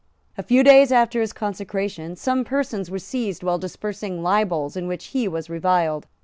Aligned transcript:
A 0.35 0.41
few 0.41 0.63
days 0.63 0.91
after 0.91 1.21
his 1.21 1.31
consecration, 1.31 2.15
some 2.15 2.43
persons 2.43 2.89
were 2.89 2.97
seized 2.97 3.43
while 3.43 3.59
dispersing 3.59 4.23
libels 4.23 4.75
in 4.75 4.87
which 4.87 5.09
he 5.13 5.27
was 5.27 5.47
reviled. 5.47 6.07